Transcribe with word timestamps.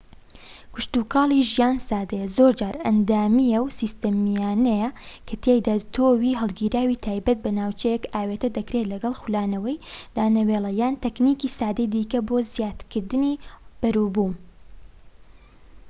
کشتوکاڵی 0.75 1.39
ژیان 1.51 1.75
سادەیە 1.89 2.27
زۆرجار 2.37 2.75
ئەندامیە 2.85 3.59
و 3.61 3.73
سیستەمیانەیە 3.79 4.89
کەتیایدا 5.27 5.75
تۆوی 5.95 6.37
هەڵگیراوی 6.41 7.01
تایبەت 7.05 7.39
بە 7.43 7.51
ناوچەیەک 7.59 8.03
ئاوێتە 8.13 8.47
دەکرێت 8.57 8.87
لەگەڵ 8.93 9.13
خولانەوەی 9.21 9.81
دانەوێڵە 10.15 10.71
یان 10.81 10.93
تەکنیکی 11.03 11.53
سادەی 11.59 11.91
دیکە 11.93 12.19
بۆ 12.27 12.37
زیاترکردنی 12.55 13.39
بەرووبوم 13.81 14.33